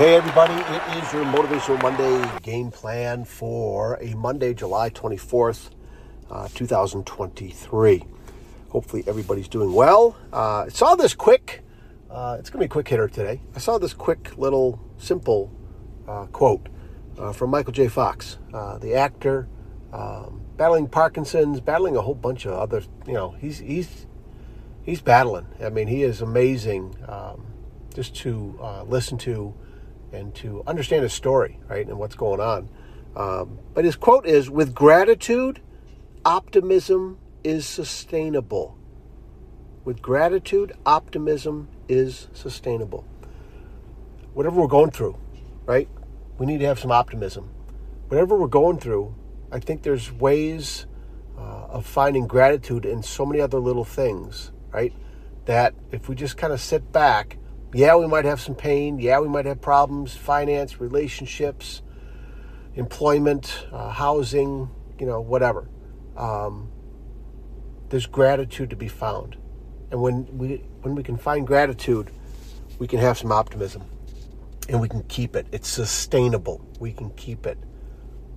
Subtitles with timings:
[0.00, 5.72] Hey, everybody, it is your Motivational Monday game plan for a Monday, July 24th,
[6.30, 8.04] uh, 2023.
[8.70, 10.16] Hopefully, everybody's doing well.
[10.32, 11.60] Uh, I saw this quick,
[12.10, 13.42] uh, it's going to be a quick hitter today.
[13.54, 15.52] I saw this quick little simple
[16.08, 16.70] uh, quote
[17.18, 17.88] uh, from Michael J.
[17.88, 19.48] Fox, uh, the actor,
[19.92, 24.06] um, battling Parkinson's, battling a whole bunch of other, you know, he's, he's,
[24.82, 25.46] he's battling.
[25.62, 27.44] I mean, he is amazing um,
[27.94, 29.54] just to listen to
[30.12, 32.68] and to understand his story, right, and what's going on.
[33.16, 35.60] Um, but his quote is With gratitude,
[36.24, 38.76] optimism is sustainable.
[39.84, 43.04] With gratitude, optimism is sustainable.
[44.34, 45.16] Whatever we're going through,
[45.64, 45.88] right,
[46.38, 47.50] we need to have some optimism.
[48.08, 49.14] Whatever we're going through,
[49.50, 50.86] I think there's ways
[51.36, 54.92] uh, of finding gratitude in so many other little things, right?
[55.46, 57.38] That if we just kind of sit back
[57.72, 58.98] yeah, we might have some pain.
[58.98, 61.82] Yeah, we might have problems, finance, relationships,
[62.74, 64.68] employment, uh, housing,
[64.98, 65.68] you know, whatever.
[66.16, 66.70] Um,
[67.88, 69.36] there's gratitude to be found.
[69.90, 72.10] And when we when we can find gratitude,
[72.78, 73.82] we can have some optimism.
[74.68, 75.46] And we can keep it.
[75.50, 76.64] It's sustainable.
[76.78, 77.58] We can keep it.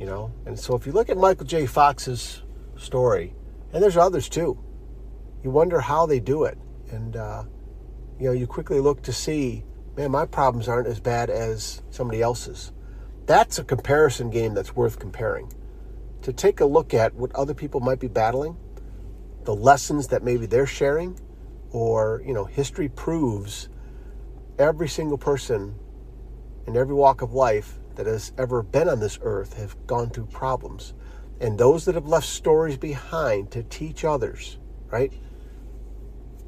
[0.00, 0.32] You know?
[0.46, 1.66] And so if you look at Michael J.
[1.66, 2.42] Fox's
[2.76, 3.34] story,
[3.72, 4.58] and there's others too,
[5.42, 6.58] you wonder how they do it.
[6.90, 7.44] And uh,
[8.18, 9.64] you know, you quickly look to see,
[9.96, 12.72] man, my problems aren't as bad as somebody else's.
[13.26, 15.52] That's a comparison game that's worth comparing.
[16.22, 18.56] To take a look at what other people might be battling,
[19.44, 21.18] the lessons that maybe they're sharing,
[21.70, 23.68] or, you know, history proves
[24.58, 25.74] every single person
[26.66, 30.26] in every walk of life that has ever been on this earth have gone through
[30.26, 30.94] problems.
[31.40, 34.58] And those that have left stories behind to teach others,
[34.90, 35.12] right?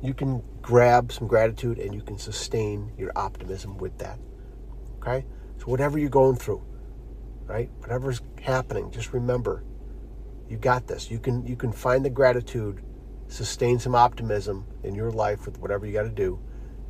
[0.03, 4.19] You can grab some gratitude and you can sustain your optimism with that.
[4.99, 5.25] Okay?
[5.59, 6.65] So, whatever you're going through,
[7.47, 7.71] right?
[7.79, 9.65] Whatever's happening, just remember
[10.49, 11.11] you got this.
[11.11, 12.83] You can you can find the gratitude,
[13.29, 16.39] sustain some optimism in your life with whatever you got to do,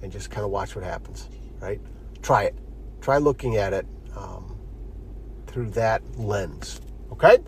[0.03, 1.29] and just kind of watch what happens.
[1.61, 1.81] Right?
[2.23, 2.59] Try it.
[3.01, 4.59] Try looking at it um,
[5.47, 6.81] through that lens.
[7.13, 7.39] Okay?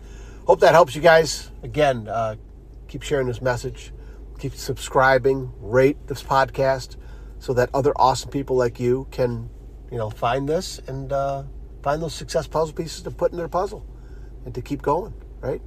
[0.45, 1.51] Hope that helps you guys.
[1.63, 2.35] Again, uh,
[2.87, 3.91] keep sharing this message
[4.39, 6.95] keep subscribing, rate this podcast
[7.39, 9.49] so that other awesome people like you can,
[9.91, 11.43] you know, find this and uh,
[11.83, 13.85] find those success puzzle pieces to put in their puzzle
[14.45, 15.61] and to keep going, right?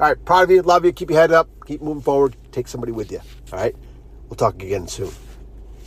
[0.00, 2.66] All right, proud of you, love you, keep your head up, keep moving forward, take
[2.66, 3.20] somebody with you,
[3.52, 3.76] all right?
[4.28, 5.10] We'll talk again soon.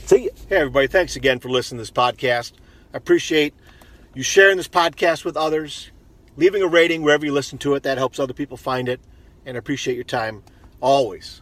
[0.05, 0.31] See you.
[0.47, 2.53] Hey, everybody, thanks again for listening to this podcast.
[2.94, 3.53] I appreciate
[4.13, 5.91] you sharing this podcast with others,
[6.38, 7.83] leaving a rating wherever you listen to it.
[7.83, 9.01] That helps other people find it.
[9.45, 10.44] And I appreciate your time
[10.81, 11.41] always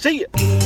[0.00, 0.59] See you.